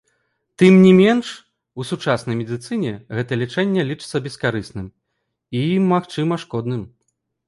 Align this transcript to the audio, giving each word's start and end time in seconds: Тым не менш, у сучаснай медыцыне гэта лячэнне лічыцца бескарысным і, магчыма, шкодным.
Тым 0.61 0.77
не 0.83 0.91
менш, 0.99 1.27
у 1.83 1.83
сучаснай 1.89 2.37
медыцыне 2.39 2.93
гэта 3.17 3.37
лячэнне 3.41 3.85
лічыцца 3.91 4.21
бескарысным 4.29 4.87
і, 5.61 5.61
магчыма, 5.93 6.35
шкодным. 6.45 6.81